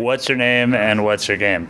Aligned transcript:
What's 0.00 0.30
your 0.30 0.38
name 0.38 0.72
and 0.74 1.04
what's 1.04 1.28
your 1.28 1.36
game? 1.36 1.68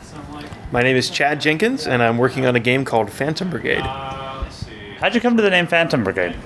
My 0.70 0.82
name 0.82 0.96
is 0.96 1.10
Chad 1.10 1.40
Jenkins, 1.40 1.88
and 1.88 2.00
I'm 2.00 2.16
working 2.16 2.46
on 2.46 2.54
a 2.54 2.60
game 2.60 2.84
called 2.84 3.10
Phantom 3.10 3.50
Brigade. 3.50 3.82
How'd 3.82 5.16
you 5.16 5.20
come 5.20 5.36
to 5.36 5.42
the 5.42 5.50
name 5.50 5.66
Phantom 5.66 6.04
Brigade? 6.04 6.36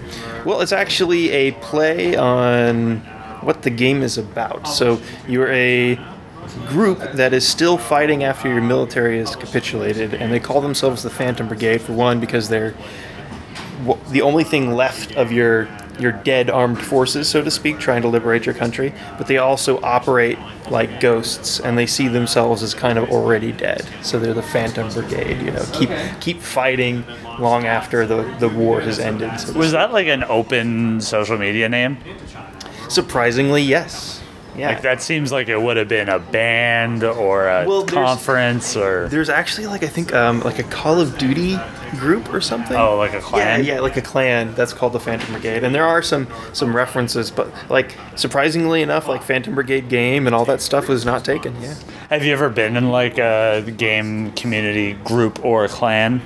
Well, 0.46 0.62
it's 0.62 0.72
actually 0.72 1.30
a 1.30 1.52
play 1.52 2.16
on 2.16 3.00
what 3.42 3.64
the 3.64 3.70
game 3.70 4.02
is 4.02 4.16
about. 4.16 4.66
So 4.66 4.98
you're 5.28 5.52
a 5.52 6.00
group 6.68 7.00
that 7.12 7.34
is 7.34 7.46
still 7.46 7.76
fighting 7.76 8.24
after 8.24 8.48
your 8.48 8.62
military 8.62 9.18
has 9.18 9.36
capitulated, 9.36 10.14
and 10.14 10.32
they 10.32 10.40
call 10.40 10.62
themselves 10.62 11.02
the 11.02 11.10
Phantom 11.10 11.48
Brigade 11.48 11.82
for 11.82 11.92
one 11.92 12.18
because 12.18 12.48
they're 12.48 12.74
the 14.08 14.22
only 14.22 14.44
thing 14.44 14.72
left 14.72 15.14
of 15.16 15.32
your 15.32 15.68
your 16.00 16.12
dead 16.12 16.50
armed 16.50 16.82
forces, 16.82 17.28
so 17.28 17.42
to 17.42 17.50
speak, 17.50 17.78
trying 17.78 18.02
to 18.02 18.08
liberate 18.08 18.46
your 18.46 18.54
country. 18.54 18.92
But 19.18 19.26
they 19.26 19.38
also 19.38 19.80
operate 19.82 20.38
like 20.70 21.00
ghosts, 21.00 21.60
and 21.60 21.76
they 21.76 21.86
see 21.86 22.08
themselves 22.08 22.62
as 22.62 22.74
kind 22.74 22.98
of 22.98 23.10
already 23.10 23.52
dead. 23.52 23.86
So 24.02 24.18
they're 24.18 24.34
the 24.34 24.42
Phantom 24.42 24.90
Brigade. 24.92 25.42
You 25.42 25.52
know, 25.52 25.64
keep 25.72 25.90
keep 26.20 26.40
fighting 26.40 27.04
long 27.38 27.66
after 27.66 28.06
the 28.06 28.22
the 28.38 28.48
war 28.48 28.80
has 28.80 28.98
ended. 28.98 29.38
So 29.40 29.52
Was 29.52 29.72
that 29.72 29.92
like 29.92 30.06
an 30.06 30.24
open 30.24 31.00
social 31.00 31.38
media 31.38 31.68
name? 31.68 31.98
Surprisingly, 32.88 33.62
yes. 33.62 34.22
Yeah. 34.56 34.68
Like 34.68 34.82
that 34.82 35.02
seems 35.02 35.32
like 35.32 35.48
it 35.48 35.60
would 35.60 35.76
have 35.76 35.88
been 35.88 36.08
a 36.08 36.18
band 36.20 37.02
or 37.02 37.48
a 37.48 37.66
Well, 37.66 37.84
conference 37.84 38.76
or 38.76 39.08
There's 39.08 39.28
actually 39.28 39.66
like 39.66 39.82
I 39.82 39.88
think 39.88 40.14
um, 40.14 40.40
like 40.42 40.58
a 40.58 40.62
Call 40.64 41.00
of 41.00 41.18
Duty 41.18 41.58
group 41.98 42.32
or 42.32 42.40
something. 42.40 42.76
oh, 42.76 42.96
like 42.96 43.14
a 43.14 43.20
clan. 43.20 43.64
Yeah, 43.64 43.74
yeah, 43.74 43.80
like 43.80 43.96
a 43.96 44.02
clan. 44.02 44.54
That's 44.54 44.72
called 44.72 44.92
the 44.92 45.00
Phantom 45.00 45.32
Brigade, 45.32 45.64
and 45.64 45.74
there 45.74 45.84
are 45.86 46.02
some 46.02 46.28
some 46.52 46.74
references, 46.74 47.30
but 47.30 47.48
like 47.68 47.96
surprisingly 48.14 48.82
enough, 48.82 49.08
like 49.08 49.22
Phantom 49.22 49.54
Brigade 49.54 49.88
game 49.88 50.26
and 50.26 50.34
all 50.34 50.44
that 50.44 50.60
stuff 50.60 50.88
was 50.88 51.04
not 51.04 51.24
taken. 51.24 51.60
Yeah. 51.60 51.74
Have 52.10 52.24
you 52.24 52.32
ever 52.32 52.48
been 52.48 52.76
in 52.76 52.90
like 52.90 53.18
a 53.18 53.62
game 53.76 54.30
community 54.32 54.92
group 55.04 55.44
or 55.44 55.64
a 55.64 55.68
clan? 55.68 56.22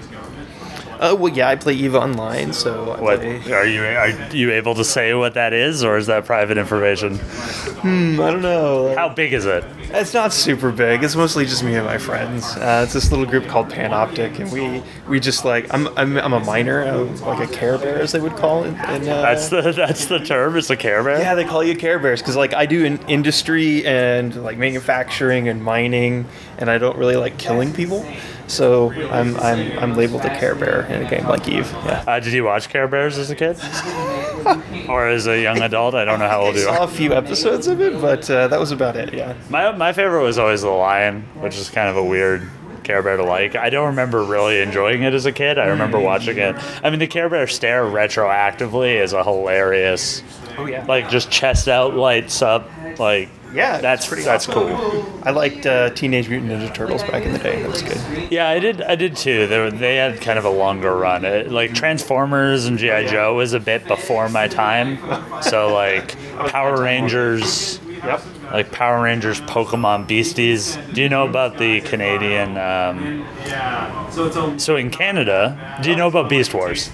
Uh, 0.98 1.14
well, 1.18 1.32
yeah, 1.32 1.48
I 1.48 1.54
play 1.56 1.74
Eve 1.74 1.94
Online, 1.94 2.52
so 2.52 2.96
What 3.00 3.20
play- 3.20 3.40
are 3.52 3.64
you 3.66 3.82
are 3.84 4.08
you 4.34 4.50
able 4.52 4.74
to 4.74 4.84
say 4.84 5.14
what 5.14 5.34
that 5.34 5.52
is, 5.52 5.84
or 5.84 5.96
is 5.96 6.06
that 6.06 6.24
private 6.24 6.58
information? 6.58 7.18
Hmm, 7.18 8.20
I 8.20 8.30
don't 8.32 8.42
know. 8.42 8.94
How 8.96 9.08
big 9.08 9.32
is 9.32 9.46
it? 9.46 9.64
It's 9.90 10.12
not 10.12 10.32
super 10.32 10.72
big. 10.72 11.04
It's 11.04 11.14
mostly 11.14 11.44
just 11.46 11.62
me 11.62 11.74
and 11.76 11.86
my 11.86 11.98
friends. 11.98 12.44
Uh, 12.56 12.82
it's 12.84 12.92
this 12.94 13.10
little 13.10 13.24
group 13.26 13.46
called 13.46 13.68
Panoptic, 13.70 14.38
and 14.40 14.50
we 14.52 14.82
we 15.08 15.20
just 15.20 15.44
like 15.44 15.72
I'm 15.72 15.86
I'm, 15.96 16.16
I'm 16.18 16.32
a 16.32 16.40
miner, 16.40 16.82
uh, 16.82 17.04
like 17.24 17.48
a 17.48 17.52
Care 17.52 17.78
Bear, 17.78 18.00
as 18.00 18.10
they 18.12 18.20
would 18.20 18.36
call 18.36 18.64
it. 18.64 18.74
Uh, 18.80 18.98
That's 18.98 19.48
the 19.48 19.72
that's 19.72 20.06
the 20.06 20.18
term. 20.18 20.56
It's 20.56 20.68
a 20.70 20.76
Care 20.76 21.02
Bear. 21.04 21.20
Yeah, 21.20 21.34
they 21.36 21.44
call 21.44 21.62
you 21.62 21.76
Care 21.76 21.98
Bears 22.00 22.20
because 22.20 22.36
like 22.36 22.54
I 22.54 22.66
do 22.66 22.84
in 22.84 22.98
industry 23.08 23.86
and 23.86 24.34
like 24.42 24.58
manufacturing 24.58 25.48
and 25.48 25.62
mining, 25.62 26.26
and 26.58 26.68
I 26.70 26.78
don't 26.78 26.98
really 26.98 27.16
like 27.16 27.38
killing 27.38 27.72
people, 27.72 28.04
so 28.48 28.92
I'm 29.10 29.36
I'm 29.38 29.78
I'm 29.78 29.94
labeled 29.94 30.24
a 30.24 30.38
Care 30.38 30.54
Bear 30.54 30.82
in 30.86 31.04
a 31.04 31.10
game 31.10 31.24
like 31.26 31.48
Eve. 31.48 31.70
Yeah. 31.84 32.04
Uh, 32.06 32.20
did 32.20 32.32
you 32.32 32.44
watch 32.44 32.68
Care 32.68 32.88
Bears 32.88 33.16
as 33.18 33.30
a 33.30 33.36
kid, 33.36 33.56
or 34.88 35.08
as 35.08 35.26
a 35.26 35.40
young 35.40 35.60
adult? 35.62 35.94
I 35.94 36.04
don't 36.04 36.18
know 36.18 36.28
how 36.28 36.40
old 36.42 36.54
you 36.56 36.62
Saw 36.62 36.78
are. 36.78 36.84
a 36.84 36.88
few 36.88 37.12
episodes 37.14 37.66
of 37.66 37.80
it, 37.80 38.00
but 38.00 38.28
uh, 38.30 38.48
that 38.48 38.58
was 38.58 38.70
about 38.72 38.96
it. 38.96 39.12
Yeah. 39.14 39.34
My 39.50 39.72
my 39.72 39.92
favorite 39.92 40.22
was 40.22 40.38
always 40.38 40.62
the 40.62 40.70
lion, 40.70 41.22
which 41.40 41.56
is 41.56 41.68
kind 41.70 41.88
of 41.88 41.96
a 41.96 42.04
weird 42.04 42.48
Care 42.88 43.02
Bear 43.02 43.18
to 43.18 43.22
like. 43.22 43.54
I 43.54 43.68
don't 43.68 43.88
remember 43.88 44.24
really 44.24 44.60
enjoying 44.62 45.02
it 45.02 45.12
as 45.12 45.26
a 45.26 45.32
kid. 45.32 45.58
I 45.58 45.66
remember 45.66 46.00
watching 46.00 46.38
it. 46.38 46.56
I 46.82 46.88
mean, 46.88 47.00
the 47.00 47.06
Care 47.06 47.28
Bear 47.28 47.46
stare 47.46 47.84
retroactively 47.84 48.94
is 48.98 49.12
a 49.12 49.22
hilarious, 49.22 50.22
Oh 50.56 50.64
yeah. 50.64 50.86
like 50.88 51.10
just 51.10 51.30
chest 51.30 51.68
out, 51.68 51.94
lights 51.94 52.40
up, 52.40 52.66
like 52.98 53.28
yeah, 53.52 53.76
that's 53.78 54.06
pretty 54.06 54.22
that's 54.22 54.48
awesome. 54.48 54.68
cool. 54.78 55.20
I 55.22 55.30
liked 55.32 55.66
uh, 55.66 55.90
Teenage 55.90 56.30
Mutant 56.30 56.50
Ninja 56.50 56.72
Turtles 56.74 57.02
back 57.02 57.24
in 57.24 57.32
the 57.34 57.38
day. 57.38 57.60
That 57.60 57.70
was 57.70 57.82
good. 57.82 58.32
Yeah, 58.32 58.48
I 58.48 58.58
did. 58.58 58.80
I 58.80 58.94
did 58.94 59.16
too. 59.16 59.46
They, 59.46 59.58
were, 59.58 59.70
they 59.70 59.96
had 59.96 60.20
kind 60.22 60.38
of 60.38 60.44
a 60.46 60.50
longer 60.50 60.94
run. 60.96 61.24
It, 61.26 61.50
like 61.50 61.74
Transformers 61.74 62.64
and 62.66 62.78
GI 62.78 63.06
Joe 63.08 63.34
was 63.34 63.52
a 63.52 63.60
bit 63.60 63.86
before 63.86 64.28
my 64.30 64.48
time. 64.48 64.98
So 65.42 65.72
like 65.74 66.14
Power 66.48 66.82
Rangers, 66.82 67.80
Yep. 68.04 68.22
like 68.52 68.72
Power 68.72 69.02
Rangers, 69.02 69.40
Pokemon, 69.42 70.06
Beasties. 70.06 70.76
Do 70.92 71.02
you 71.02 71.08
know 71.08 71.26
about 71.28 71.58
the 71.58 71.80
Canadian? 71.82 72.50
Um, 72.50 73.24
yeah. 73.46 74.08
so 74.10 74.26
it's 74.26 74.36
only 74.36 74.58
So 74.58 74.76
in 74.76 74.90
Canada, 74.90 75.78
do 75.82 75.90
you 75.90 75.96
know 75.96 76.08
about 76.08 76.28
Beast 76.28 76.54
Wars? 76.54 76.90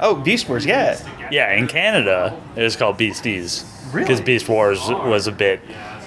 Oh, 0.00 0.14
Beast 0.14 0.48
Wars. 0.48 0.64
Yeah. 0.66 0.98
Yeah, 1.30 1.52
in 1.54 1.66
Canada, 1.66 2.40
it 2.56 2.62
was 2.62 2.76
called 2.76 2.96
Beasties 2.96 3.64
Really? 3.92 4.04
because 4.04 4.20
Beast 4.20 4.48
Wars 4.48 4.80
was 4.88 5.26
a 5.26 5.32
bit 5.32 5.60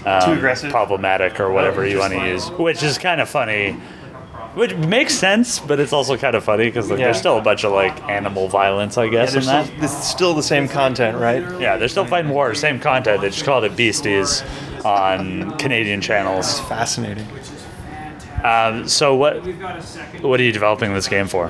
um, 0.06 0.22
Too 0.22 0.31
aggressive? 0.34 0.72
problematic 0.72 1.39
or 1.39 1.51
whatever 1.51 1.85
you 1.85 2.00
want 2.00 2.13
to 2.13 2.28
use, 2.28 2.50
which 2.51 2.81
is 2.83 2.97
kind 2.97 3.22
of 3.22 3.29
funny. 3.29 3.78
Which 4.53 4.75
makes 4.75 5.13
sense, 5.13 5.59
but 5.59 5.79
it's 5.79 5.94
also 5.94 6.17
kind 6.17 6.35
of 6.35 6.44
funny 6.44 6.66
because 6.66 6.89
like, 6.89 7.00
Yeah. 7.00 7.06
there's 7.06 7.17
still 7.19 7.38
a 7.38 7.41
bunch 7.41 7.63
of 7.63 7.72
like 7.72 8.01
animal 8.09 8.50
violence, 8.50 8.97
I 8.97 9.07
guess, 9.07 9.29
in 9.29 9.35
There's 9.35 9.45
that. 9.47 9.66
still, 9.67 9.84
is 9.84 9.91
still 9.91 10.34
the 10.34 10.44
same 10.44 10.67
content, 10.67 11.17
right? 11.17 11.41
Yeah, 11.59 11.78
they're 11.78 11.88
still 11.88 12.06
fighting 12.06 12.31
wars, 12.31 12.59
same 12.59 12.78
content. 12.79 13.22
They 13.22 13.29
just 13.29 13.45
called 13.45 13.63
it 13.63 13.78
Beasties 13.78 14.44
on 14.84 15.57
Canadian 15.57 16.01
channels. 16.01 16.59
Fascinating. 16.62 17.25
Um, 18.44 18.88
so 18.89 19.16
what 19.16 19.35
what 20.22 20.39
are 20.39 20.44
you 20.44 20.51
developing 20.51 20.94
this 20.94 21.07
game 21.07 21.28
for? 21.28 21.45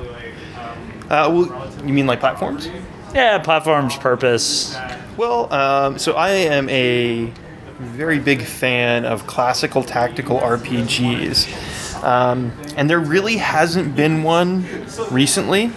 Uh, 1.10 1.28
well, 1.30 1.72
you 1.84 1.92
mean 1.92 2.06
like 2.06 2.20
platforms? 2.20 2.68
Yeah, 3.14 3.38
platforms, 3.38 3.96
purpose. 3.96 4.76
Well, 5.16 5.52
um, 5.52 5.98
so 5.98 6.12
I 6.12 6.30
am 6.30 6.68
a 6.68 7.32
very 7.80 8.18
big 8.20 8.42
fan 8.42 9.04
of 9.04 9.26
classical 9.26 9.82
tactical 9.82 10.38
RPGs. 10.38 11.81
Um, 12.02 12.52
and 12.76 12.90
there 12.90 12.98
really 12.98 13.36
hasn't 13.36 13.94
been 13.94 14.22
one 14.22 14.64
recently 15.10 15.70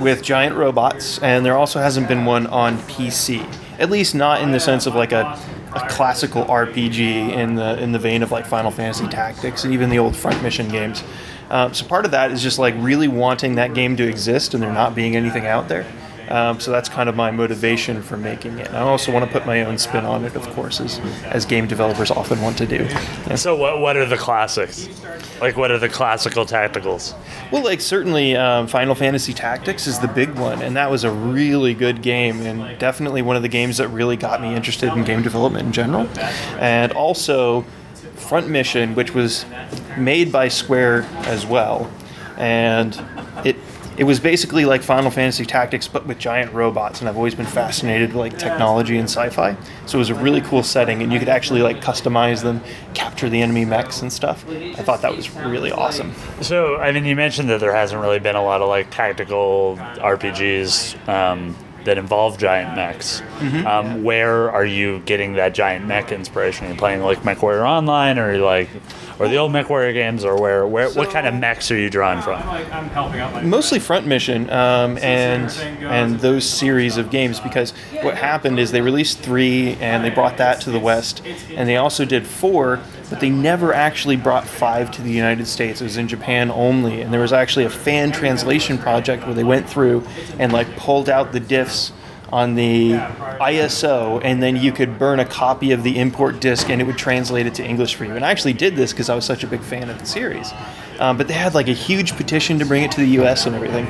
with 0.00 0.22
giant 0.22 0.56
robots, 0.56 1.18
and 1.20 1.44
there 1.44 1.56
also 1.56 1.80
hasn't 1.80 2.08
been 2.08 2.24
one 2.24 2.46
on 2.48 2.78
PC. 2.78 3.46
At 3.78 3.90
least 3.90 4.14
not 4.14 4.42
in 4.42 4.52
the 4.52 4.60
sense 4.60 4.86
of 4.86 4.94
like 4.94 5.12
a, 5.12 5.38
a 5.74 5.88
classical 5.88 6.44
RPG 6.44 7.32
in 7.32 7.54
the 7.54 7.82
in 7.82 7.92
the 7.92 7.98
vein 7.98 8.22
of 8.22 8.30
like 8.30 8.46
Final 8.46 8.70
Fantasy 8.70 9.08
Tactics 9.08 9.64
and 9.64 9.72
even 9.72 9.90
the 9.90 9.98
old 9.98 10.14
Front 10.16 10.42
Mission 10.42 10.68
games. 10.68 11.02
Um, 11.50 11.74
so 11.74 11.84
part 11.86 12.04
of 12.04 12.12
that 12.12 12.30
is 12.30 12.42
just 12.42 12.58
like 12.58 12.74
really 12.78 13.08
wanting 13.08 13.56
that 13.56 13.74
game 13.74 13.96
to 13.96 14.08
exist 14.08 14.54
and 14.54 14.62
there 14.62 14.72
not 14.72 14.94
being 14.94 15.16
anything 15.16 15.46
out 15.46 15.68
there. 15.68 15.86
Um, 16.28 16.60
so 16.60 16.70
that's 16.70 16.88
kind 16.88 17.08
of 17.08 17.16
my 17.16 17.30
motivation 17.30 18.02
for 18.02 18.16
making 18.16 18.58
it. 18.58 18.68
And 18.68 18.76
I 18.76 18.80
also 18.80 19.12
want 19.12 19.24
to 19.24 19.30
put 19.30 19.46
my 19.46 19.62
own 19.62 19.78
spin 19.78 20.04
on 20.04 20.24
it, 20.24 20.34
of 20.34 20.48
course, 20.50 20.80
as, 20.80 20.98
as 21.24 21.44
game 21.44 21.66
developers 21.66 22.10
often 22.10 22.40
want 22.40 22.56
to 22.58 22.66
do. 22.66 22.84
Yeah. 22.84 23.34
So 23.34 23.56
what 23.56 23.80
what 23.80 23.96
are 23.96 24.06
the 24.06 24.16
classics? 24.16 24.88
Like 25.40 25.56
what 25.56 25.70
are 25.70 25.78
the 25.78 25.88
classical 25.88 26.44
tacticals? 26.46 27.14
Well, 27.50 27.64
like 27.64 27.80
certainly 27.80 28.36
um, 28.36 28.66
Final 28.66 28.94
Fantasy 28.94 29.32
Tactics 29.32 29.86
is 29.86 29.98
the 29.98 30.08
big 30.08 30.30
one, 30.38 30.62
and 30.62 30.76
that 30.76 30.90
was 30.90 31.04
a 31.04 31.10
really 31.10 31.74
good 31.74 32.00
game, 32.02 32.40
and 32.42 32.78
definitely 32.78 33.22
one 33.22 33.36
of 33.36 33.42
the 33.42 33.48
games 33.48 33.78
that 33.78 33.88
really 33.88 34.16
got 34.16 34.40
me 34.40 34.54
interested 34.54 34.92
in 34.92 35.04
game 35.04 35.22
development 35.22 35.66
in 35.66 35.72
general. 35.72 36.08
And 36.58 36.92
also 36.92 37.62
Front 38.14 38.48
Mission, 38.48 38.94
which 38.94 39.14
was 39.14 39.44
made 39.98 40.30
by 40.30 40.48
Square 40.48 41.02
as 41.24 41.44
well, 41.44 41.90
and 42.36 42.94
it 44.02 44.04
was 44.04 44.18
basically 44.18 44.64
like 44.64 44.82
Final 44.82 45.12
Fantasy 45.12 45.46
Tactics 45.46 45.86
but 45.86 46.04
with 46.06 46.18
giant 46.18 46.52
robots, 46.52 46.98
and 46.98 47.08
I've 47.08 47.16
always 47.16 47.36
been 47.36 47.46
fascinated 47.46 48.08
with 48.08 48.16
like 48.16 48.36
technology 48.36 48.96
and 48.96 49.08
sci-fi. 49.08 49.56
So 49.86 49.96
it 49.96 50.00
was 50.00 50.10
a 50.10 50.16
really 50.16 50.40
cool 50.40 50.64
setting, 50.64 51.02
and 51.04 51.12
you 51.12 51.20
could 51.20 51.28
actually 51.28 51.62
like 51.62 51.80
customize 51.80 52.42
them, 52.42 52.60
capture 52.94 53.28
the 53.28 53.40
enemy 53.40 53.64
mechs 53.64 54.02
and 54.02 54.12
stuff. 54.12 54.44
I 54.50 54.82
thought 54.82 55.02
that 55.02 55.14
was 55.14 55.30
really 55.30 55.70
awesome. 55.70 56.14
So, 56.40 56.78
I 56.78 56.90
mean, 56.90 57.04
you 57.04 57.14
mentioned 57.14 57.48
that 57.50 57.60
there 57.60 57.72
hasn't 57.72 58.02
really 58.02 58.18
been 58.18 58.34
a 58.34 58.42
lot 58.42 58.60
of 58.60 58.68
like 58.68 58.90
tactical 58.90 59.76
RPGs 59.76 61.08
um, 61.08 61.56
that 61.84 61.98
involve 61.98 62.38
giant 62.38 62.76
mechs. 62.76 63.20
Mm-hmm. 63.20 63.66
Um, 63.66 64.04
where 64.04 64.50
are 64.50 64.64
you 64.64 65.00
getting 65.00 65.34
that 65.34 65.54
giant 65.54 65.86
mech 65.86 66.12
inspiration? 66.12 66.66
Are 66.66 66.70
you 66.70 66.76
playing 66.76 67.02
like 67.02 67.20
MechWarrior 67.22 67.66
Online, 67.66 68.18
or 68.18 68.38
like, 68.38 68.68
or 69.18 69.28
the 69.28 69.36
old 69.36 69.52
MechWarrior 69.52 69.92
games, 69.92 70.24
or 70.24 70.40
where, 70.40 70.66
where, 70.66 70.90
what 70.90 71.10
kind 71.10 71.26
of 71.26 71.34
mechs 71.34 71.70
are 71.70 71.78
you 71.78 71.90
drawing 71.90 72.22
from? 72.22 72.40
i'm 72.72 72.88
helping 72.90 73.20
out 73.20 73.44
mostly 73.44 73.78
front 73.78 74.06
mission 74.06 74.48
um, 74.50 74.98
and 74.98 75.50
and 75.82 76.20
those 76.20 76.48
series 76.48 76.96
of 76.96 77.10
games 77.10 77.40
because 77.40 77.72
what 78.02 78.16
happened 78.16 78.58
is 78.58 78.70
they 78.72 78.80
released 78.80 79.18
three 79.18 79.74
and 79.74 80.04
they 80.04 80.10
brought 80.10 80.36
that 80.36 80.60
to 80.60 80.70
the 80.70 80.78
west 80.78 81.22
and 81.50 81.68
they 81.68 81.76
also 81.76 82.04
did 82.04 82.26
four 82.26 82.80
but 83.10 83.20
they 83.20 83.28
never 83.28 83.74
actually 83.74 84.16
brought 84.16 84.46
five 84.46 84.90
to 84.90 85.02
the 85.02 85.10
united 85.10 85.46
states 85.46 85.80
it 85.80 85.84
was 85.84 85.96
in 85.96 86.08
japan 86.08 86.50
only 86.50 87.02
and 87.02 87.12
there 87.12 87.20
was 87.20 87.32
actually 87.32 87.64
a 87.64 87.70
fan 87.70 88.10
translation 88.12 88.78
project 88.78 89.24
where 89.24 89.34
they 89.34 89.44
went 89.44 89.68
through 89.68 90.02
and 90.38 90.52
like 90.52 90.76
pulled 90.76 91.08
out 91.08 91.32
the 91.32 91.40
diffs 91.40 91.70
on 92.32 92.54
the 92.54 92.92
ISO, 92.92 94.20
and 94.24 94.42
then 94.42 94.56
you 94.56 94.72
could 94.72 94.98
burn 94.98 95.20
a 95.20 95.24
copy 95.24 95.72
of 95.72 95.82
the 95.82 95.98
import 95.98 96.40
disc, 96.40 96.70
and 96.70 96.80
it 96.80 96.84
would 96.84 96.96
translate 96.96 97.46
it 97.46 97.54
to 97.54 97.64
English 97.64 97.94
for 97.94 98.06
you. 98.06 98.16
And 98.16 98.24
I 98.24 98.30
actually 98.30 98.54
did 98.54 98.74
this 98.74 98.92
because 98.92 99.10
I 99.10 99.14
was 99.14 99.26
such 99.26 99.44
a 99.44 99.46
big 99.46 99.60
fan 99.60 99.90
of 99.90 99.98
the 99.98 100.06
series. 100.06 100.50
Um, 100.98 101.18
but 101.18 101.28
they 101.28 101.34
had 101.34 101.54
like 101.54 101.68
a 101.68 101.74
huge 101.74 102.16
petition 102.16 102.58
to 102.58 102.64
bring 102.64 102.84
it 102.84 102.92
to 102.92 103.00
the 103.00 103.12
U.S. 103.20 103.44
and 103.46 103.54
everything. 103.54 103.86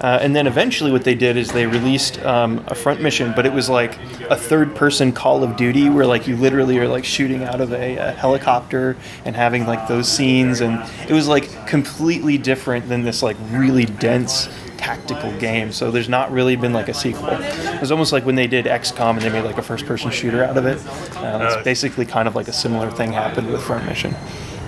Uh, 0.00 0.18
and 0.20 0.36
then 0.36 0.46
eventually, 0.46 0.90
what 0.90 1.04
they 1.04 1.14
did 1.14 1.36
is 1.36 1.52
they 1.52 1.66
released 1.66 2.18
um, 2.24 2.62
a 2.66 2.74
front 2.74 3.00
mission, 3.00 3.32
but 3.34 3.46
it 3.46 3.52
was 3.52 3.70
like 3.70 3.96
a 4.28 4.36
third-person 4.36 5.12
Call 5.12 5.42
of 5.42 5.56
Duty, 5.56 5.88
where 5.88 6.06
like 6.06 6.26
you 6.26 6.36
literally 6.36 6.78
are 6.78 6.88
like 6.88 7.04
shooting 7.04 7.44
out 7.44 7.60
of 7.60 7.72
a, 7.72 7.96
a 7.96 8.12
helicopter 8.12 8.96
and 9.24 9.34
having 9.34 9.66
like 9.66 9.88
those 9.88 10.06
scenes, 10.06 10.60
and 10.60 10.84
it 11.08 11.14
was 11.14 11.28
like 11.28 11.66
completely 11.66 12.36
different 12.36 12.88
than 12.88 13.04
this 13.04 13.22
like 13.22 13.36
really 13.50 13.86
dense 13.86 14.48
tactical 14.76 15.32
game. 15.38 15.72
So 15.72 15.90
there's 15.90 16.08
not 16.08 16.30
really 16.30 16.56
been 16.56 16.72
like 16.72 16.88
a 16.88 16.94
sequel. 16.94 17.28
It 17.30 17.80
was 17.80 17.90
almost 17.90 18.12
like 18.12 18.24
when 18.26 18.34
they 18.34 18.46
did 18.46 18.66
XCOM 18.66 19.10
and 19.14 19.20
they 19.22 19.30
made 19.30 19.44
like 19.44 19.58
a 19.58 19.62
first-person 19.62 20.10
shooter 20.10 20.44
out 20.44 20.56
of 20.56 20.66
it. 20.66 20.78
Uh, 21.16 21.40
it's 21.44 21.56
Uh, 21.56 21.62
basically 21.64 22.06
kind 22.06 22.28
of 22.28 22.34
like 22.36 22.48
a 22.48 22.52
similar 22.52 22.90
thing 22.90 23.12
happened 23.12 23.50
with 23.50 23.62
Front 23.62 23.86
Mission. 23.86 24.14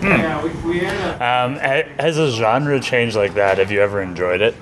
Um, 0.02 1.56
has 1.56 2.18
a 2.18 2.30
genre 2.30 2.80
changed 2.80 3.16
like 3.16 3.34
that? 3.34 3.58
Have 3.58 3.70
you 3.70 3.80
ever 3.80 4.00
enjoyed 4.02 4.40
it 4.40 4.54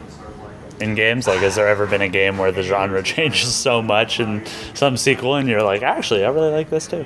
in 0.81 0.95
games? 0.95 1.27
Like, 1.27 1.41
has 1.41 1.55
there 1.57 1.69
ever 1.69 1.87
been 1.87 2.03
a 2.03 2.09
game 2.09 2.39
where 2.39 2.53
the 2.53 2.63
genre 2.63 3.03
changes 3.15 3.55
so 3.55 3.83
much 3.83 4.21
in 4.21 4.45
some 4.75 4.97
sequel 4.97 5.35
and 5.37 5.49
you're 5.49 5.63
like, 5.63 5.83
actually, 5.83 6.25
I 6.25 6.29
really 6.31 6.51
like 6.53 6.71
this 6.71 6.87
too? 6.87 7.05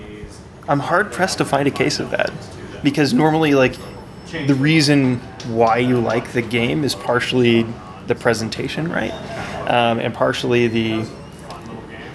I'm 0.68 0.78
hard 0.80 1.10
pressed 1.12 1.38
to 1.38 1.44
find 1.44 1.66
a 1.66 1.70
case 1.72 1.98
of 1.98 2.10
that 2.10 2.30
because 2.82 3.12
normally, 3.12 3.54
like, 3.54 3.74
the 4.46 4.54
reason 4.54 5.18
why 5.48 5.78
you 5.78 5.98
like 5.98 6.32
the 6.32 6.42
game 6.42 6.84
is 6.84 6.94
partially 6.94 7.66
the 8.10 8.14
presentation, 8.14 8.92
right? 8.92 9.12
Um, 9.70 9.98
and 9.98 10.12
partially 10.12 10.68
the 10.68 11.06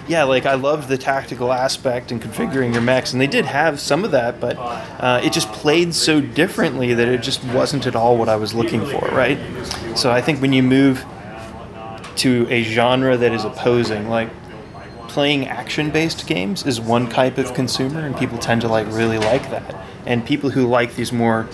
yeah, 0.08 0.22
like 0.22 0.46
I 0.46 0.54
loved 0.54 0.88
the 0.88 0.98
tactical 0.98 1.52
aspect 1.52 2.12
and 2.12 2.22
configuring 2.22 2.72
your 2.72 2.82
mechs, 2.82 3.12
and 3.12 3.20
they 3.20 3.26
did 3.26 3.44
have 3.44 3.80
some 3.80 4.04
of 4.04 4.12
that, 4.12 4.38
but 4.38 4.56
uh, 4.56 5.20
it 5.24 5.32
just 5.32 5.50
played 5.50 5.94
so 5.94 6.20
differently 6.20 6.94
that 6.94 7.08
it 7.08 7.22
just 7.22 7.42
wasn't 7.44 7.88
at 7.88 7.96
all 7.96 8.16
what 8.16 8.28
I 8.28 8.36
was 8.36 8.54
looking 8.54 8.86
for, 8.86 9.08
right? 9.08 9.38
So 9.96 10.12
I 10.12 10.20
think 10.20 10.40
when 10.40 10.52
you 10.52 10.62
move 10.62 11.04
to 12.16 12.46
a 12.48 12.62
genre 12.62 13.16
that 13.16 13.32
is 13.32 13.44
opposing, 13.44 14.08
like 14.08 14.30
playing 15.08 15.48
action-based 15.48 16.26
games 16.26 16.64
is 16.64 16.80
one 16.80 17.08
type 17.08 17.36
of 17.36 17.52
consumer, 17.54 18.00
and 18.00 18.16
people 18.16 18.38
tend 18.38 18.60
to 18.60 18.68
like 18.68 18.86
really 18.90 19.18
like 19.18 19.50
that. 19.50 19.74
And 20.06 20.24
people 20.24 20.50
who 20.50 20.68
like 20.68 20.94
these 20.94 21.12
more 21.12 21.48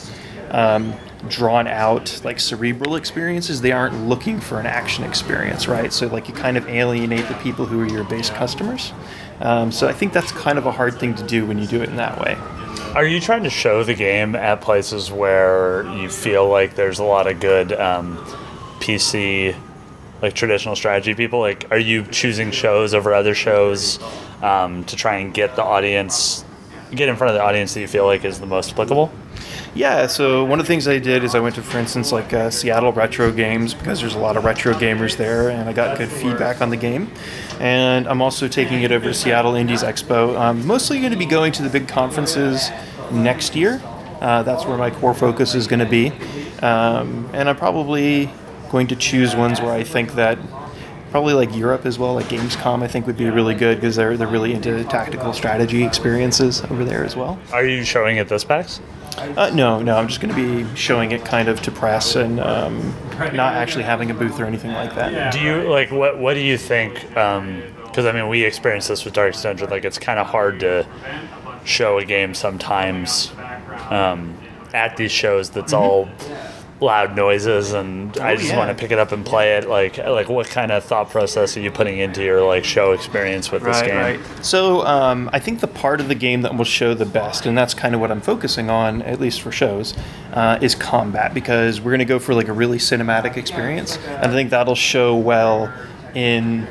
um, 0.53 0.95
drawn 1.29 1.67
out, 1.67 2.21
like 2.25 2.39
cerebral 2.39 2.95
experiences, 2.97 3.61
they 3.61 3.73
aren't 3.73 4.07
looking 4.07 4.39
for 4.39 4.61
an 4.61 4.67
action 4.67 5.03
experience, 5.03 5.67
right? 5.67 5.93
So 5.93 6.07
like 6.07 6.29
you 6.29 6.35
kind 6.35 6.57
of 6.57 6.69
alienate 6.69 7.27
the 7.29 7.35
people 7.35 7.67
who 7.67 7.81
are 7.81 7.87
your 7.87 8.05
base 8.05 8.31
customers. 8.31 8.93
Um, 9.41 9.73
so 9.73 9.89
I 9.89 9.93
think 9.93 10.13
that's 10.13 10.31
kind 10.31 10.59
of 10.59 10.67
a 10.67 10.73
hard 10.73 11.01
thing 11.01 11.15
to 11.17 11.27
do 11.27 11.47
when 11.47 11.59
you 11.59 11.67
do 11.67 11.83
it 11.83 11.89
in 11.89 11.97
that 11.97 12.21
way. 12.21 12.37
Are 12.95 13.07
you 13.07 13.21
trying 13.21 13.45
to 13.45 13.51
show 13.51 13.83
the 13.83 13.95
game 13.95 14.37
at 14.37 14.61
places 14.61 15.11
where 15.11 15.85
you 15.97 16.11
feel 16.11 16.49
like 16.49 16.75
there's 16.75 16.99
a 16.99 17.05
lot 17.05 17.27
of 17.27 17.41
good 17.41 17.73
um, 17.73 18.19
PC, 18.81 19.57
like 20.21 20.35
traditional 20.35 20.77
strategy 20.77 21.15
people? 21.15 21.41
Like, 21.41 21.67
are 21.71 21.79
you 21.79 22.05
choosing 22.05 22.51
shows 22.51 22.93
over 22.93 23.15
other 23.15 23.35
shows 23.35 23.99
um, 24.43 24.85
to 24.85 24.97
try 24.97 25.17
and 25.17 25.33
get 25.33 25.57
the 25.57 25.63
audience, 25.63 26.45
get 26.91 27.09
in 27.09 27.17
front 27.17 27.31
of 27.31 27.35
the 27.35 27.43
audience 27.43 27.73
that 27.73 27.81
you 27.81 27.89
feel 27.89 28.05
like 28.05 28.25
is 28.27 28.39
the 28.39 28.47
most 28.47 28.73
applicable? 28.73 29.11
Yeah, 29.75 30.07
so 30.07 30.45
one 30.45 30.61
of 30.61 30.67
the 30.67 30.69
things 30.69 30.87
I 30.87 30.99
did 30.99 31.25
is 31.25 31.35
I 31.35 31.41
went 31.41 31.55
to, 31.55 31.63
for 31.63 31.79
instance, 31.79 32.13
like 32.13 32.35
uh, 32.35 32.51
Seattle 32.51 32.93
Retro 32.93 33.33
Games 33.33 33.73
because 33.73 34.01
there's 34.01 34.15
a 34.15 34.19
lot 34.19 34.37
of 34.37 34.45
retro 34.45 34.75
gamers 34.75 35.17
there, 35.17 35.49
and 35.49 35.67
I 35.67 35.73
got 35.73 35.97
good 35.97 36.11
feedback 36.11 36.61
on 36.61 36.69
the 36.69 36.77
game. 36.77 37.11
And 37.59 38.07
I'm 38.07 38.21
also 38.21 38.49
taking 38.49 38.83
it 38.83 38.93
over 38.93 39.07
to 39.07 39.15
Seattle 39.15 39.55
Indies 39.55 39.83
Expo. 39.83 40.39
I'm 40.39 40.67
mostly 40.67 40.99
going 40.99 41.13
to 41.13 41.19
be 41.19 41.25
going 41.25 41.53
to 41.53 41.63
the 41.63 41.71
big 41.71 41.89
conferences 41.89 42.71
next 43.11 43.57
year. 43.57 43.81
Uh, 44.21 44.43
that's 44.43 44.67
where 44.67 44.77
my 44.77 44.91
core 44.91 45.15
focus 45.15 45.55
is 45.55 45.67
going 45.67 45.81
to 45.81 45.89
be. 45.89 46.13
Um, 46.61 47.31
and 47.33 47.49
I'm 47.49 47.57
probably 47.57 48.31
going 48.71 48.89
to 48.89 48.97
choose 48.97 49.35
ones 49.35 49.61
where 49.61 49.73
I 49.73 49.85
think 49.85 50.13
that 50.15 50.39
probably 51.11 51.33
like 51.33 51.55
Europe 51.57 51.87
as 51.87 51.99
well, 51.99 52.15
like 52.15 52.27
Gamescom, 52.27 52.83
I 52.83 52.89
think 52.89 53.07
would 53.07 53.17
be 53.17 53.31
really 53.31 53.55
good 53.55 53.79
because 53.79 53.97
they're 53.97 54.19
they're 54.19 54.29
really 54.29 54.53
into 54.53 54.85
tactical 54.85 55.33
strategy 55.33 55.83
experiences 55.83 56.63
over 56.65 56.85
there 56.85 57.05
as 57.05 57.17
well. 57.17 57.39
Are 57.53 57.65
you 57.65 57.85
showing 57.85 58.19
at 58.19 58.29
this 58.29 58.45
PAX? 58.45 58.81
Uh, 59.19 59.51
no, 59.55 59.81
no, 59.81 59.97
I'm 59.97 60.09
just 60.09 60.21
going 60.21 60.35
to 60.35 60.65
be 60.65 60.77
showing 60.77 61.13
it 61.13 61.25
kind 61.25 61.49
of 61.49 61.63
to 61.63 61.71
press 61.71 62.17
and 62.17 62.41
um, 62.41 62.95
not 63.19 63.55
actually 63.55 63.85
having 63.85 64.11
a 64.11 64.15
booth 64.15 64.39
or 64.41 64.45
anything 64.47 64.73
like 64.73 64.95
that. 64.95 65.33
Do 65.33 65.41
you 65.41 65.69
like 65.69 65.91
what? 65.91 66.19
What 66.19 66.35
do 66.35 66.41
you 66.41 66.57
think? 66.59 66.95
Because 67.09 68.07
I 68.07 68.13
mean, 68.13 68.29
we 68.29 68.45
experienced 68.45 68.89
this 68.89 69.05
with 69.05 69.15
Dark 69.15 69.35
Dungeon. 69.41 69.69
Like, 69.71 69.85
it's 69.85 69.99
kind 69.99 70.19
of 70.19 70.27
hard 70.27 70.61
to 70.61 70.87
show 71.65 71.99
a 71.99 72.05
game 72.05 72.35
sometimes 72.35 73.33
um, 73.91 74.37
at 74.73 74.97
these 74.97 75.13
shows. 75.13 75.51
That's 75.51 75.73
all 75.73 76.09
loud 76.83 77.17
noises, 77.17 77.73
and 77.73 78.17
I 78.19 78.33
Oh, 78.33 78.37
just 78.37 78.49
yeah. 78.51 78.59
want 78.59 78.69
to 78.77 78.81
pick 78.81 78.91
it 78.91 78.99
up 78.99 79.13
and 79.13 79.25
play 79.25 79.57
it. 79.57 79.69
Like, 79.69 79.97
like 79.99 80.29
what 80.29 80.49
kind 80.49 80.71
of 80.73 80.85
thought 80.85 81.09
process 81.11 81.57
are 81.57 81.61
you 81.61 81.71
putting 81.71 81.99
into 81.99 82.23
your 82.23 82.45
like 82.45 82.65
show 82.65 82.93
experience 82.93 83.51
with 83.51 83.63
this 83.63 83.81
game? 83.83 83.97
Right. 83.97 84.21
So 84.43 84.85
um, 84.87 85.31
I 85.33 85.39
think 85.39 85.61
the 85.61 85.67
part 85.69 86.01
of 86.01 86.09
the 86.09 86.15
game 86.15 86.43
that 86.43 86.55
will 86.57 86.65
show 86.65 86.93
the 86.95 87.07
best, 87.07 87.47
and 87.47 87.57
that's 87.57 87.73
kind 87.73 87.95
of 87.95 88.01
what 88.01 88.11
I'm 88.11 88.21
focusing 88.21 88.69
on, 88.69 89.01
at 89.03 89.21
least 89.21 89.41
for 89.41 89.53
shows, 89.53 89.95
uh, 90.35 90.59
is 90.61 90.75
combat 90.75 91.33
because 91.33 91.81
we're 91.81 91.93
going 91.93 92.01
to 92.01 92.05
go 92.05 92.19
for 92.19 92.35
like 92.35 92.49
a 92.49 92.53
really 92.53 92.79
cinematic 92.79 93.37
experience. 93.37 93.97
And 94.09 94.27
I 94.33 94.35
think 94.35 94.51
that'll 94.51 94.75
show 94.75 95.17
well 95.17 95.73
in 96.15 96.67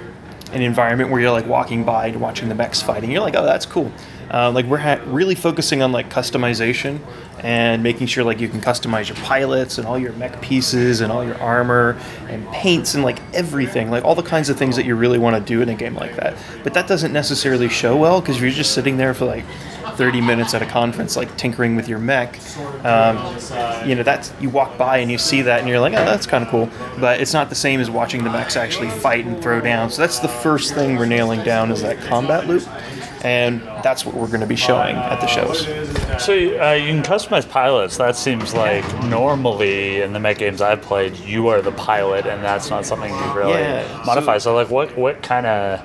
an 0.53 0.61
environment 0.61 1.09
where 1.09 1.21
you're 1.21 1.31
like 1.31 1.47
walking 1.47 1.83
by 1.85 2.07
and 2.07 2.19
watching 2.19 2.49
the 2.49 2.55
mechs 2.55 2.81
fighting. 2.81 3.09
You're 3.09 3.21
like, 3.21 3.35
oh, 3.35 3.45
that's 3.45 3.65
cool. 3.65 3.91
Uh, 4.31 4.49
like 4.49 4.65
we're 4.65 4.77
ha- 4.77 5.01
really 5.07 5.35
focusing 5.35 5.81
on 5.81 5.91
like 5.91 6.09
customization 6.09 6.99
and 7.39 7.83
making 7.83 8.07
sure 8.07 8.23
like 8.23 8.39
you 8.39 8.47
can 8.47 8.61
customize 8.61 9.09
your 9.09 9.17
pilots 9.25 9.77
and 9.77 9.85
all 9.85 9.99
your 9.99 10.13
mech 10.13 10.41
pieces 10.41 11.01
and 11.01 11.11
all 11.11 11.23
your 11.23 11.37
armor 11.39 11.99
and 12.29 12.47
paints 12.51 12.93
and 12.95 13.03
like 13.03 13.19
everything, 13.33 13.91
like 13.91 14.05
all 14.05 14.15
the 14.15 14.23
kinds 14.23 14.47
of 14.49 14.57
things 14.57 14.75
that 14.77 14.85
you 14.85 14.95
really 14.95 15.17
want 15.17 15.35
to 15.35 15.41
do 15.41 15.61
in 15.61 15.67
a 15.69 15.75
game 15.75 15.95
like 15.95 16.15
that. 16.15 16.37
But 16.63 16.73
that 16.75 16.87
doesn't 16.87 17.11
necessarily 17.11 17.67
show 17.67 17.97
well 17.97 18.21
because 18.21 18.39
you're 18.39 18.51
just 18.51 18.73
sitting 18.73 18.95
there 18.95 19.13
for 19.13 19.25
like 19.25 19.43
30 19.95 20.21
minutes 20.21 20.53
at 20.53 20.61
a 20.61 20.65
conference, 20.65 21.17
like 21.17 21.35
tinkering 21.35 21.75
with 21.75 21.89
your 21.89 21.99
mech. 21.99 22.39
Um, 22.85 23.17
you 23.87 23.95
know, 23.95 24.03
that's 24.03 24.31
you 24.39 24.49
walk 24.49 24.77
by 24.77 24.97
and 24.97 25.11
you 25.11 25.17
see 25.17 25.41
that 25.41 25.59
and 25.59 25.67
you're 25.67 25.79
like, 25.79 25.93
oh, 25.93 26.05
that's 26.05 26.25
kind 26.25 26.43
of 26.43 26.49
cool. 26.49 26.69
But 26.99 27.19
it's 27.19 27.33
not 27.33 27.49
the 27.49 27.55
same 27.55 27.79
as 27.79 27.89
watching 27.89 28.23
the 28.23 28.29
mechs 28.29 28.55
actually 28.55 28.89
fight 28.89 29.25
and 29.25 29.41
throw 29.41 29.59
down. 29.59 29.89
So 29.89 30.01
that's 30.01 30.19
the 30.19 30.29
first 30.29 30.73
thing 30.73 30.95
we're 30.95 31.05
nailing 31.05 31.43
down 31.43 31.71
is 31.71 31.81
that 31.81 31.99
combat 32.05 32.47
loop. 32.47 32.63
And 33.23 33.61
that's 33.83 34.05
what 34.05 34.15
we're 34.15 34.27
going 34.27 34.41
to 34.41 34.47
be 34.47 34.55
showing 34.55 34.95
at 34.95 35.21
the 35.21 35.27
shows. 35.27 35.65
So 36.23 36.33
uh, 36.33 36.73
you 36.73 36.87
can 36.87 37.03
customize 37.03 37.47
pilots. 37.47 37.97
That 37.97 38.15
seems 38.15 38.53
like 38.53 38.83
normally 39.05 40.01
in 40.01 40.13
the 40.13 40.19
mech 40.19 40.37
games 40.39 40.61
I've 40.61 40.81
played, 40.81 41.15
you 41.17 41.47
are 41.47 41.61
the 41.61 41.71
pilot, 41.71 42.25
and 42.25 42.43
that's 42.43 42.69
not 42.69 42.85
something 42.85 43.13
you 43.13 43.33
really 43.33 43.53
Yeah, 43.53 44.03
modify. 44.05 44.37
so- 44.37 44.51
So, 44.51 44.55
like, 44.55 44.69
what 44.69 44.97
what 44.97 45.21
kind 45.21 45.45
of 45.45 45.79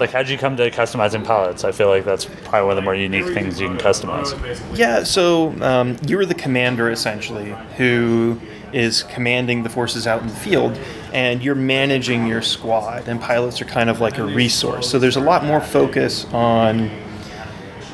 like 0.00 0.10
how'd 0.10 0.28
you 0.28 0.36
come 0.38 0.56
to 0.56 0.70
customizing 0.70 1.24
pilots? 1.24 1.64
I 1.64 1.70
feel 1.72 1.88
like 1.88 2.04
that's 2.04 2.24
probably 2.24 2.62
one 2.62 2.70
of 2.70 2.76
the 2.76 2.82
more 2.82 2.94
unique 2.94 3.26
things 3.26 3.60
you 3.60 3.68
can 3.68 3.76
customize. 3.78 4.34
Yeah, 4.76 5.04
so 5.04 5.54
um, 5.62 5.96
you're 6.06 6.24
the 6.24 6.34
commander 6.34 6.90
essentially 6.90 7.54
who 7.76 8.40
is 8.72 9.02
commanding 9.04 9.62
the 9.62 9.68
forces 9.68 10.06
out 10.06 10.20
in 10.22 10.26
the 10.28 10.34
field, 10.34 10.76
and 11.14 11.42
you're 11.42 11.54
managing 11.54 12.26
your 12.26 12.42
squad, 12.42 13.06
and 13.08 13.20
pilots 13.20 13.62
are 13.62 13.66
kind 13.66 13.88
of 13.88 14.00
like 14.00 14.18
a 14.18 14.24
resource. 14.24 14.90
So 14.90 14.98
there's 14.98 15.16
a 15.16 15.20
lot 15.20 15.44
more 15.44 15.60
focus 15.60 16.26
on 16.32 16.90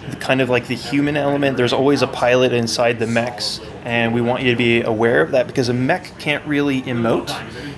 the 0.08 0.16
kind 0.16 0.40
of 0.40 0.48
like 0.48 0.66
the 0.66 0.74
human 0.74 1.18
element. 1.18 1.58
There's 1.58 1.74
always 1.74 2.00
a 2.00 2.06
pilot 2.06 2.54
inside 2.54 2.98
the 2.98 3.06
mechs, 3.06 3.60
and 3.84 4.14
we 4.14 4.22
want 4.22 4.42
you 4.42 4.50
to 4.50 4.56
be 4.56 4.80
aware 4.80 5.20
of 5.20 5.32
that 5.32 5.46
because 5.46 5.68
a 5.68 5.74
mech 5.74 6.18
can't 6.18 6.44
really 6.46 6.80
emote. 6.82 7.30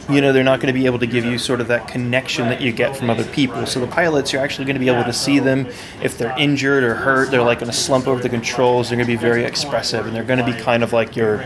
You 0.09 0.21
know, 0.21 0.33
they're 0.33 0.45
not 0.45 0.61
going 0.61 0.73
to 0.73 0.79
be 0.79 0.87
able 0.87 0.99
to 1.01 1.07
give 1.07 1.25
you 1.25 1.39
sort 1.39 1.61
of 1.61 1.69
that 1.69 1.89
connection 1.89 2.49
that 2.49 2.61
you 2.61 2.73
get 2.73 2.97
from 2.97 3.11
other 3.11 3.25
people. 3.25 3.67
So 3.67 3.81
the 3.81 3.87
pilots, 3.87 4.33
you're 4.33 4.43
actually 4.43 4.65
going 4.65 4.75
to 4.75 4.81
be 4.81 4.89
able 4.89 5.05
to 5.05 5.13
see 5.13 5.39
them 5.41 5.67
if 6.03 6.19
they're 6.19 6.37
injured 6.39 6.85
or 6.85 6.95
hurt. 6.95 7.31
They're 7.31 7.43
like 7.43 7.61
going 7.61 7.71
to 7.71 7.77
slump 7.77 8.07
over 8.07 8.23
the 8.23 8.29
controls. 8.29 8.89
They're 8.89 8.97
going 8.97 9.07
to 9.07 9.13
be 9.13 9.21
very 9.21 9.45
expressive, 9.45 10.07
and 10.07 10.15
they're 10.15 10.25
going 10.25 10.39
to 10.39 10.45
be 10.45 10.55
kind 10.55 10.83
of 10.85 10.93
like 10.93 11.17
your 11.17 11.45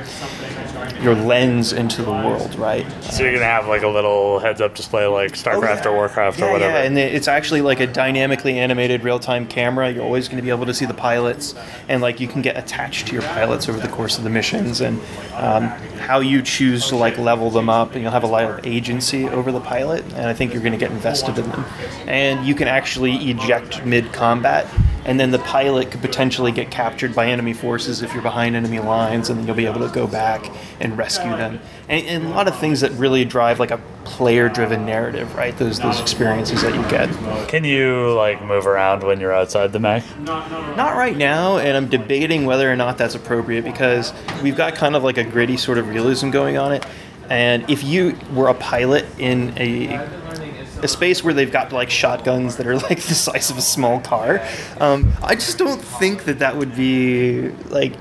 your 1.06 1.14
lens 1.14 1.72
into 1.72 2.02
the 2.02 2.10
world, 2.10 2.54
right? 2.56 2.84
So 3.02 3.22
you're 3.22 3.32
gonna 3.32 3.44
have 3.44 3.68
like 3.68 3.82
a 3.82 3.88
little 3.88 4.40
heads-up 4.40 4.74
display, 4.74 5.06
like 5.06 5.32
StarCraft 5.32 5.86
or 5.86 5.92
Warcraft 5.92 6.42
or 6.42 6.52
whatever. 6.52 6.74
yeah, 6.74 6.82
and 6.82 6.98
it's 6.98 7.28
actually 7.28 7.62
like 7.62 7.80
a 7.80 7.86
dynamically 7.86 8.58
animated 8.58 9.04
real-time 9.04 9.46
camera. 9.46 9.90
You're 9.90 10.04
always 10.04 10.28
to 10.28 10.42
be 10.42 10.50
able 10.50 10.66
to 10.66 10.74
see 10.74 10.84
the 10.84 10.92
pilots, 10.94 11.54
and 11.88 12.02
like 12.02 12.20
you 12.20 12.28
can 12.28 12.42
get 12.42 12.58
attached 12.58 13.06
to 13.06 13.14
your 13.14 13.22
pilots 13.22 13.68
over 13.68 13.78
the 13.78 13.88
course 13.88 14.18
of 14.18 14.24
the 14.24 14.30
missions, 14.30 14.82
and 14.82 15.00
um, 15.34 15.68
how 15.98 16.20
you 16.20 16.42
choose 16.42 16.88
to 16.88 16.96
like 16.96 17.16
level 17.16 17.48
them 17.50 17.70
up, 17.70 17.92
and 17.94 18.02
you'll 18.02 18.12
have 18.12 18.24
a 18.24 18.26
lot 18.26 18.44
of 18.44 18.66
agency 18.66 19.28
over 19.28 19.52
the 19.52 19.60
pilot, 19.60 20.04
and 20.14 20.26
I 20.26 20.34
think 20.34 20.52
you're 20.52 20.62
to 20.72 20.76
get 20.76 20.90
invested 20.90 21.38
in 21.38 21.48
them, 21.48 21.64
and 22.06 22.44
you 22.44 22.54
can 22.54 22.66
actually 22.66 23.14
eject 23.30 23.86
mid-combat. 23.86 24.66
And 25.06 25.20
then 25.20 25.30
the 25.30 25.38
pilot 25.38 25.92
could 25.92 26.00
potentially 26.00 26.50
get 26.50 26.70
captured 26.70 27.14
by 27.14 27.28
enemy 27.28 27.54
forces 27.54 28.02
if 28.02 28.12
you're 28.12 28.22
behind 28.22 28.56
enemy 28.56 28.80
lines, 28.80 29.30
and 29.30 29.38
then 29.38 29.46
you'll 29.46 29.56
be 29.56 29.66
able 29.66 29.86
to 29.86 29.94
go 29.94 30.06
back 30.06 30.50
and 30.80 30.98
rescue 30.98 31.30
them. 31.30 31.60
And, 31.88 32.06
and 32.06 32.26
a 32.26 32.28
lot 32.30 32.48
of 32.48 32.58
things 32.58 32.80
that 32.80 32.90
really 32.92 33.24
drive 33.24 33.60
like 33.60 33.70
a 33.70 33.80
player-driven 34.04 34.84
narrative, 34.84 35.34
right? 35.36 35.56
Those 35.56 35.78
those 35.78 36.00
experiences 36.00 36.62
that 36.62 36.74
you 36.74 36.82
get. 36.90 37.08
Can 37.48 37.62
you 37.62 38.12
like 38.14 38.42
move 38.42 38.66
around 38.66 39.04
when 39.04 39.20
you're 39.20 39.32
outside 39.32 39.72
the 39.72 39.78
mech? 39.78 40.02
Not 40.18 40.96
right 40.96 41.16
now, 41.16 41.58
and 41.58 41.76
I'm 41.76 41.88
debating 41.88 42.44
whether 42.44 42.70
or 42.70 42.76
not 42.76 42.98
that's 42.98 43.14
appropriate 43.14 43.62
because 43.62 44.12
we've 44.42 44.56
got 44.56 44.74
kind 44.74 44.96
of 44.96 45.04
like 45.04 45.18
a 45.18 45.24
gritty 45.24 45.56
sort 45.56 45.78
of 45.78 45.88
realism 45.88 46.30
going 46.30 46.58
on 46.58 46.72
it. 46.72 46.84
And 47.30 47.68
if 47.70 47.82
you 47.82 48.16
were 48.32 48.48
a 48.48 48.54
pilot 48.54 49.04
in 49.18 49.52
a 49.56 50.25
a 50.82 50.88
space 50.88 51.22
where 51.24 51.34
they've 51.34 51.50
got 51.50 51.72
like 51.72 51.90
shotguns 51.90 52.56
that 52.56 52.66
are 52.66 52.76
like 52.76 53.00
the 53.08 53.14
size 53.14 53.50
of 53.50 53.58
a 53.58 53.62
small 53.62 54.00
car, 54.00 54.46
um, 54.78 55.12
I 55.22 55.34
just 55.34 55.58
don't 55.58 55.80
think 55.80 56.24
that 56.24 56.38
that 56.40 56.56
would 56.56 56.74
be 56.74 57.50
like. 57.68 57.94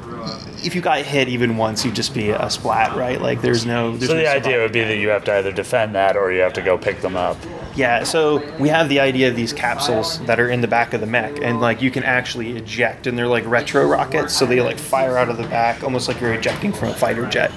If 0.65 0.74
you 0.75 0.81
got 0.81 1.00
hit 1.00 1.27
even 1.29 1.57
once, 1.57 1.86
you'd 1.86 1.95
just 1.95 2.13
be 2.13 2.31
a 2.31 2.50
splat, 2.50 2.95
right? 2.95 3.22
Like 3.22 3.41
there's 3.41 3.65
no. 3.65 3.95
There's 3.95 4.10
So 4.10 4.15
no 4.15 4.22
the 4.22 4.27
idea 4.27 4.57
would 4.60 4.72
be 4.72 4.84
that 4.84 4.98
you 4.98 5.10
have 5.10 5.24
to 5.25 5.34
either 5.34 5.51
defend 5.51 5.95
that 5.95 6.17
or 6.17 6.31
you 6.31 6.41
have 6.41 6.53
to 6.53 6.62
go 6.62 6.77
pick 6.77 7.01
them 7.01 7.15
up. 7.15 7.38
Yeah, 7.75 8.03
so 8.03 8.41
we 8.57 8.69
have 8.69 8.88
the 8.88 9.01
idea 9.01 9.27
of 9.27 9.36
these 9.36 9.51
capsules 9.51 10.19
that 10.25 10.39
are 10.39 10.50
in 10.50 10.62
the 10.62 10.67
back 10.67 10.93
of 10.93 11.01
the 11.01 11.07
mech, 11.07 11.39
and 11.41 11.60
like 11.60 11.81
you 11.81 11.91
can 11.91 12.03
actually 12.03 12.55
eject, 12.55 13.05
and 13.05 13.17
they're 13.17 13.27
like 13.27 13.45
retro 13.45 13.86
rockets, 13.86 14.34
so 14.34 14.45
they 14.45 14.62
like 14.62 14.79
fire 14.79 15.17
out 15.17 15.27
of 15.29 15.36
the 15.38 15.43
back, 15.43 15.84
almost 15.84 16.07
like 16.07 16.22
you're 16.22 16.34
ejecting 16.34 16.72
from 16.72 16.89
a 16.89 16.93
fighter 16.93 17.25
jet. 17.25 17.51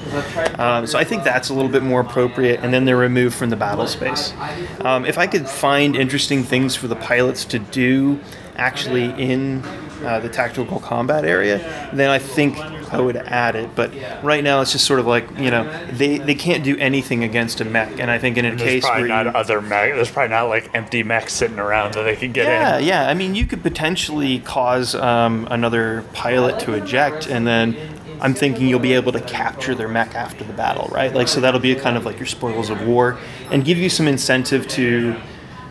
Um, 0.59 0.87
so 0.89 0.99
I 0.99 1.05
think 1.05 1.23
that's 1.23 1.51
a 1.51 1.55
little 1.55 1.71
bit 1.71 1.85
more 1.85 2.01
appropriate, 2.01 2.61
and 2.65 2.75
then 2.75 2.85
they're 2.85 2.97
removed 2.97 3.37
from 3.37 3.51
the 3.51 3.57
battle 3.57 3.87
space. 3.87 4.35
Um, 4.81 5.07
if 5.07 5.19
I 5.19 5.29
could 5.29 5.49
find 5.49 5.95
interesting 5.95 6.43
things 6.43 6.75
for 6.75 6.89
the 6.89 6.97
pilots 6.97 7.45
to 7.47 7.61
do, 7.61 8.19
actually 8.57 9.11
in 9.23 9.63
uh, 10.05 10.21
the 10.21 10.29
tactical 10.29 10.81
combat 10.81 11.25
area, 11.25 11.59
then 11.93 12.11
I 12.11 12.19
think 12.19 12.59
I 12.59 13.01
would 13.01 13.17
add 13.17 13.57
it. 13.57 13.75
But 13.75 13.93
right 14.23 14.43
now, 14.43 14.61
it's 14.61 14.73
just 14.73 14.87
sort 14.87 15.01
of 15.01 15.07
like 15.07 15.29
you 15.39 15.51
know 15.51 15.65
they, 15.93 16.19
they 16.19 16.35
can't 16.35 16.65
do 16.65 16.77
anything 16.79 17.25
against 17.25 17.61
a 17.61 17.65
mech, 17.65 17.99
and 17.99 18.11
I 18.11 18.19
think 18.19 18.37
in 18.37 18.45
a 18.45 18.51
There's 18.51 18.63
case 18.63 18.85
probably 18.85 19.03
where 19.03 19.25
not 19.25 19.27
you, 19.27 19.33
other 19.33 19.61
mech. 19.61 19.95
There's 19.95 20.11
probably 20.11 20.31
not 20.31 20.45
like 20.49 20.71
empty 20.75 21.03
mechs 21.03 21.33
sitting 21.33 21.59
around 21.59 21.95
that 21.95 22.03
they 22.03 22.17
can 22.17 22.33
get 22.33 22.47
yeah, 22.47 22.79
in. 22.79 22.85
yeah. 22.85 23.05
Yeah. 23.05 23.11
I 23.11 23.15
mean, 23.15 23.35
you 23.35 23.47
could 23.47 23.63
potentially 23.63 24.39
cause 24.41 24.95
um, 24.95 25.47
another 25.51 26.05
pilot 26.13 26.61
to 26.61 26.73
eject, 26.75 27.27
and 27.29 27.47
then 27.47 27.77
I'm 28.21 28.35
thinking 28.35 28.69
you'll 28.69 28.81
be 28.81 28.95
able 28.95 29.13
to 29.13 29.21
capture 29.21 29.75
their 29.75 29.89
mech 29.89 30.15
after 30.15 30.45
the 30.45 30.53
battle, 30.53 30.89
right? 30.91 31.15
Like, 31.15 31.29
so 31.29 31.41
that'll 31.41 31.61
be 31.61 31.73
a 31.73 31.81
kind 31.81 31.97
of 31.97 32.05
like 32.05 32.19
your 32.19 32.27
spoils 32.27 32.71
of 32.71 32.87
war, 32.87 33.19
and 33.51 33.65
give 33.65 33.79
you 33.79 33.89
some 33.91 34.09
incentive 34.09 34.67
to 34.69 35.17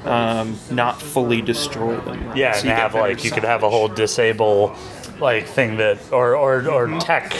um, 0.07 0.57
not 0.71 1.01
fully 1.01 1.41
destroy 1.41 1.97
them. 2.01 2.35
Yeah, 2.35 2.53
So 2.53 2.67
and 2.67 2.69
have 2.69 2.93
like 2.93 3.23
you 3.23 3.31
could 3.31 3.43
have 3.43 3.63
a 3.63 3.69
whole 3.69 3.87
disable 3.87 4.75
like 5.19 5.47
thing 5.47 5.77
that 5.77 5.99
or 6.11 6.35
or, 6.35 6.69
or 6.69 6.99
tech 6.99 7.33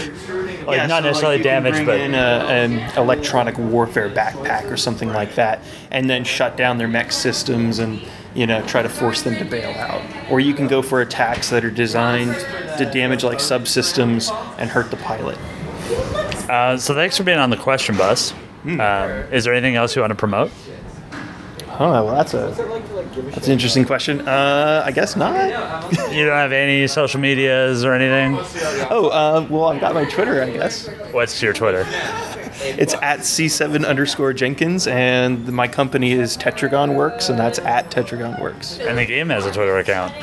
like 0.66 0.78
Yeah, 0.78 0.88
not 0.88 1.04
so, 1.04 1.10
necessarily 1.10 1.38
can 1.38 1.64
damage 1.64 1.86
but 1.86 2.00
in 2.00 2.16
a, 2.16 2.18
an 2.18 2.98
electronic 2.98 3.58
warfare 3.58 4.10
backpack 4.10 4.72
or 4.72 4.78
something 4.78 5.10
like 5.10 5.36
that, 5.36 5.62
and 5.92 6.10
then 6.10 6.24
shut 6.24 6.58
down 6.58 6.78
their 6.78 6.88
mech 6.88 7.12
systems 7.12 7.80
and 7.80 8.02
you 8.34 8.48
know 8.48 8.62
try 8.68 8.82
to 8.82 8.90
force 8.90 9.22
them 9.22 9.36
to 9.36 9.46
bail 9.46 9.72
out. 9.78 10.02
Or 10.32 10.40
you 10.40 10.54
can 10.54 10.68
go 10.68 10.82
for 10.82 11.02
attacks 11.02 11.50
that 11.50 11.64
are 11.64 11.72
designed 11.72 12.36
to 12.78 12.90
damage 12.92 13.24
like 13.24 13.40
subsystems 13.40 14.32
and 14.58 14.70
hurt 14.70 14.92
the 14.92 14.98
pilot. 14.98 15.38
uh, 16.50 16.78
so 16.78 16.94
thanks 16.94 17.18
for 17.18 17.24
being 17.24 17.40
on 17.40 17.50
the 17.50 17.58
question 17.58 17.96
bus. 17.96 18.32
Hmm. 18.64 18.82
Um, 18.82 19.10
is 19.32 19.44
there 19.44 19.54
anything 19.54 19.76
else 19.76 19.96
you 19.96 20.02
want 20.02 20.12
to 20.12 20.16
promote? 20.16 20.52
Oh 21.80 22.06
well, 22.06 22.16
that's 22.16 22.34
a 22.34 22.48
that's 23.32 23.46
an 23.48 23.54
interesting 23.54 23.86
question. 23.86 24.28
Uh, 24.28 24.82
I 24.86 24.92
guess 24.92 25.16
not. 25.16 25.34
You 26.12 26.26
don't 26.26 26.36
have 26.36 26.52
any 26.52 26.88
social 26.88 27.20
medias 27.20 27.86
or 27.86 27.94
anything? 27.94 28.36
Oh, 28.90 29.10
uh, 29.10 29.48
well, 29.50 29.66
I've 29.66 29.80
got 29.80 29.94
my 29.94 30.06
Twitter. 30.06 30.42
I 30.42 30.50
guess 30.52 30.88
What's 31.12 31.42
your 31.42 31.54
Twitter? 31.54 31.86
it's 32.60 32.96
at 32.96 33.20
c7 33.20 33.86
underscore 33.86 34.34
Jenkins, 34.34 34.88
and 34.88 35.48
my 35.52 35.68
company 35.68 36.14
is 36.14 36.36
Tetragon 36.36 36.96
Works, 36.96 37.30
and 37.30 37.38
that's 37.38 37.60
at 37.60 37.92
Tetragon 37.92 38.40
Works. 38.42 38.80
And 38.80 38.98
the 38.98 39.06
game 39.06 39.30
has 39.30 39.46
a 39.46 39.52
Twitter 39.52 39.78
account. 39.78 40.14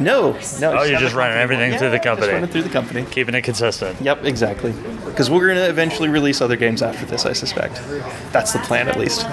No, 0.00 0.32
no. 0.58 0.78
Oh, 0.78 0.82
you're 0.84 0.98
just 0.98 1.14
running 1.14 1.36
company. 1.36 1.62
everything 1.62 1.78
through 1.78 1.90
the 1.90 1.98
company. 1.98 2.26
Just 2.28 2.32
running 2.32 2.50
through 2.50 2.62
the 2.62 2.70
company. 2.70 3.04
Keeping 3.10 3.34
it 3.34 3.42
consistent. 3.42 4.00
Yep, 4.00 4.24
exactly. 4.24 4.72
Because 5.04 5.28
we're 5.30 5.46
going 5.46 5.58
to 5.58 5.68
eventually 5.68 6.08
release 6.08 6.40
other 6.40 6.56
games 6.56 6.80
after 6.80 7.04
this, 7.04 7.26
I 7.26 7.34
suspect. 7.34 7.74
That's 8.32 8.54
the 8.54 8.58
plan, 8.60 8.88
at 8.88 8.98
least. 8.98 9.26